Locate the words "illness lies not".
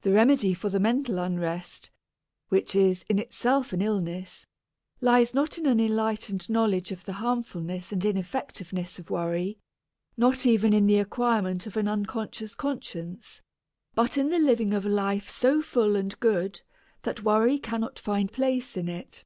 3.80-5.56